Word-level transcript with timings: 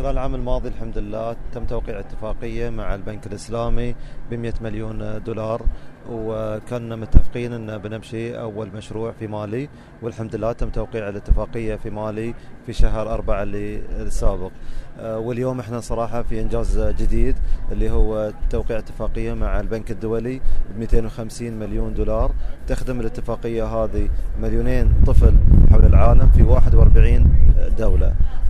خلال 0.00 0.12
العام 0.12 0.34
الماضي 0.34 0.68
الحمد 0.68 0.98
لله 0.98 1.36
تم 1.52 1.64
توقيع 1.64 2.00
اتفاقية 2.00 2.70
مع 2.70 2.94
البنك 2.94 3.26
الإسلامي 3.26 3.94
ب 4.30 4.34
100 4.34 4.52
مليون 4.60 5.22
دولار 5.22 5.62
وكنا 6.10 6.96
متفقين 6.96 7.52
إن 7.52 7.78
بنمشي 7.78 8.40
أول 8.40 8.70
مشروع 8.74 9.12
في 9.12 9.26
مالي 9.26 9.68
والحمد 10.02 10.36
لله 10.36 10.52
تم 10.52 10.70
توقيع 10.70 11.08
الاتفاقية 11.08 11.76
في 11.76 11.90
مالي 11.90 12.34
في 12.66 12.72
شهر 12.72 13.14
أربعة 13.14 13.42
اللي 13.42 13.76
السابق. 13.76 14.50
آه، 14.98 15.18
واليوم 15.18 15.60
إحنا 15.60 15.80
صراحة 15.80 16.22
في 16.22 16.40
إنجاز 16.40 16.78
جديد 16.80 17.36
اللي 17.72 17.90
هو 17.90 18.32
توقيع 18.50 18.78
اتفاقية 18.78 19.32
مع 19.32 19.60
البنك 19.60 19.90
الدولي 19.90 20.40
ب 20.74 20.78
250 20.78 21.52
مليون 21.52 21.94
دولار. 21.94 22.32
تخدم 22.66 23.00
الاتفاقية 23.00 23.64
هذه 23.64 24.08
مليونين 24.40 24.94
طفل 25.06 25.34
حول 25.70 25.84
العالم 25.84 26.30
في 26.30 26.42
41 26.42 26.70
دوله 26.70 26.89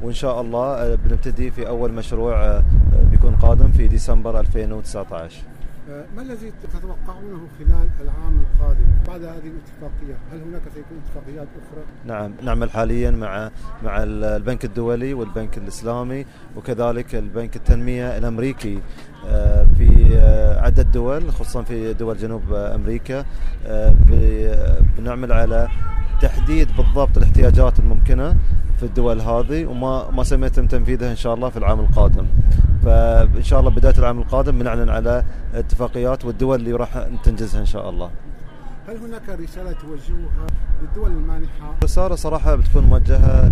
وإن 0.03 0.13
شاء 0.13 0.41
الله 0.41 0.65
آه، 0.65 0.95
بنبتدي 0.95 1.51
في 1.51 1.69
أول 1.69 1.93
مشروع 1.93 2.45
آه، 2.45 2.63
بيكون 3.11 3.37
قادم 3.37 3.73
في 3.73 3.89
ديسمبر 3.89 4.41
2019 4.41 5.43
آه، 5.91 6.05
ما 6.17 6.23
الذي 6.23 6.53
تتوقعونه 6.63 7.41
خلال 7.59 7.89
العام 8.01 8.41
القادم 8.41 8.87
بعد 9.07 9.25
هذه 9.25 9.51
الاتفاقية؟ 9.51 10.17
هل 10.33 10.43
هناك 10.43 10.63
سيكون 10.75 10.99
اتفاقيات 11.07 11.49
أخرى؟ 11.49 11.85
نعم 12.07 12.33
نعمل 12.43 12.71
حاليا 12.71 13.11
مع 13.11 13.51
مع 13.85 14.03
البنك 14.03 14.65
الدولي 14.65 15.15
والبنك 15.15 15.59
الإسلامي 15.59 16.27
وكذلك 16.57 17.15
البنك 17.15 17.57
التنمية 17.57 18.19
الأمريكي 18.19 18.81
في 19.79 20.21
عدة 20.61 20.83
دول 20.83 21.33
خصوصا 21.33 21.63
في 21.63 21.93
دول 21.93 22.17
جنوب 22.19 22.53
أمريكا 22.53 23.25
بنعمل 24.99 25.33
على 25.33 25.69
تحديد 26.21 26.69
بالضبط 26.77 27.17
الاحتياجات 27.17 27.79
الممكنة 27.79 28.37
في 28.81 28.87
الدول 28.87 29.21
هذه 29.21 29.67
وما 29.67 30.11
ما 30.11 30.25
سيتم 30.25 30.67
تنفيذها 30.67 31.11
إن 31.11 31.17
شاء 31.17 31.35
الله 31.35 31.49
في 31.49 31.57
العام 31.57 31.81
القادم. 31.81 32.27
فإن 32.85 33.43
شاء 33.43 33.61
الله 33.61 33.71
بداية 33.71 33.95
العام 33.99 34.19
القادم 34.19 34.59
بنعلن 34.59 34.89
على 34.89 35.25
اتفاقيات 35.55 36.25
والدول 36.25 36.61
اللي 36.61 36.73
راح 36.73 37.07
تنجزها 37.25 37.61
إن 37.61 37.67
شاء 37.67 37.91
الله. 37.91 38.11
هل 38.89 38.97
هناك 38.97 39.29
رسالة 39.29 39.73
توجهوها 39.73 40.47
للدول 40.83 41.11
المانحة؟ 41.11 41.75
رسالة 41.85 42.15
صراحة 42.15 42.55
بتكون 42.57 42.85
موجهة 42.85 43.49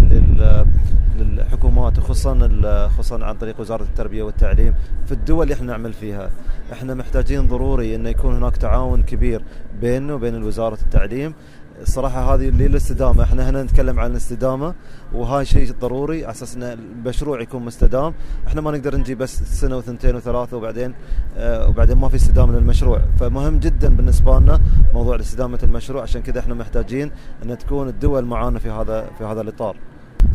للحكومات 1.18 2.00
خصوصا 2.00 2.88
خصوصا 2.88 3.24
عن 3.24 3.34
طريق 3.34 3.60
وزارة 3.60 3.82
التربية 3.82 4.22
والتعليم 4.22 4.74
في 5.06 5.12
الدول 5.12 5.42
اللي 5.42 5.54
إحنا 5.54 5.66
نعمل 5.66 5.92
فيها، 5.92 6.30
إحنا 6.72 6.94
محتاجين 6.94 7.48
ضروري 7.48 7.94
انه 7.94 8.08
يكون 8.08 8.36
هناك 8.36 8.56
تعاون 8.56 9.02
كبير 9.02 9.42
بيننا 9.80 10.14
وبين 10.14 10.42
وزارة 10.42 10.78
التعليم. 10.82 11.34
الصراحة 11.82 12.34
هذه 12.34 12.48
اللي 12.48 12.66
الاستدامة. 12.66 13.22
إحنا 13.22 13.50
هنا 13.50 13.62
نتكلم 13.62 14.00
عن 14.00 14.10
الاستدامة 14.10 14.74
وهاي 15.12 15.44
شيء 15.44 15.72
ضروري 15.80 16.24
على 16.24 16.30
أساس 16.30 16.56
إن 16.56 16.62
المشروع 16.62 17.40
يكون 17.40 17.64
مستدام. 17.64 18.14
إحنا 18.46 18.60
ما 18.60 18.70
نقدر 18.70 18.96
نجي 18.96 19.14
بس 19.14 19.42
سنة 19.42 19.76
وثنتين 19.76 20.16
وثلاثة 20.16 20.56
وبعدين 20.56 20.94
آه 21.36 21.68
وبعدين 21.68 21.96
ما 21.96 22.08
في 22.08 22.16
استدامة 22.16 22.52
للمشروع. 22.52 23.00
فمهم 23.20 23.58
جدا 23.58 23.88
بالنسبة 23.96 24.38
لنا 24.38 24.60
موضوع 24.94 25.16
استدامة 25.20 25.58
المشروع 25.62 26.02
عشان 26.02 26.22
كذا 26.22 26.40
إحنا 26.40 26.54
محتاجين 26.54 27.10
إن 27.44 27.58
تكون 27.58 27.88
الدول 27.88 28.24
معانا 28.24 28.58
في 28.58 28.70
هذا 28.70 29.10
في 29.18 29.24
هذا 29.24 29.40
الإطار. 29.40 29.76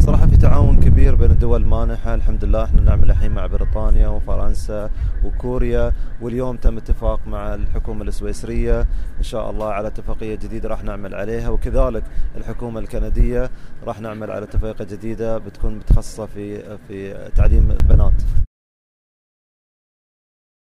صراحة 0.06 0.28
في 0.28 0.38
تعاون 0.38 0.80
كبير 0.80 1.16
بين 1.16 1.32
الدول 1.32 1.62
المانحة. 1.62 2.16
الحمد 2.16 2.46
لله 2.46 2.64
إحنا 2.64 2.82
نعمل 2.82 3.12
الحين 3.12 3.32
مع 3.32 3.48
بريطانيا 3.48 4.08
وفرنسا 4.08 4.90
وكوريا 5.26 5.94
واليوم 6.22 6.58
تم 6.58 6.78
اتفاق 6.78 7.20
مع 7.28 7.54
الحكومة 7.54 8.04
السويسرية. 8.04 8.82
إن 9.18 9.24
شاء 9.24 9.50
الله 9.50 9.68
على 9.68 9.88
اتفاقية 9.88 10.36
جديدة 10.36 10.70
راح 10.70 10.84
نعمل 10.84 11.16
عليها 11.16 11.50
وكذلك 11.50 12.04
الحكومة 12.38 12.80
الكندية 12.80 13.50
راح 13.88 14.02
نعمل 14.02 14.32
على 14.32 14.44
اتفاقية 14.44 14.86
جديدة 14.86 15.38
بتكون 15.38 15.76
متخصصة 15.76 16.26
في 16.26 16.78
في 16.88 17.30
تعليم 17.36 17.72
البنات. 17.72 18.14